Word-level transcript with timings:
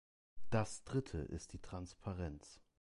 Das 0.49 0.83
Dritte 0.83 1.19
ist 1.19 1.53
die 1.53 1.59
Transparenz. 1.61 2.59